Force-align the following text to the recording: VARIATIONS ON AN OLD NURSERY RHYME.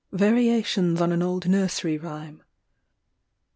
VARIATIONS 0.13 0.99
ON 0.99 1.11
AN 1.11 1.21
OLD 1.21 1.47
NURSERY 1.47 1.99
RHYME. 1.99 2.41